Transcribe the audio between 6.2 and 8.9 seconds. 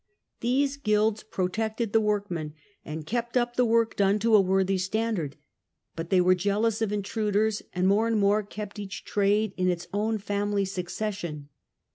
jealous of intruders, and more and more kept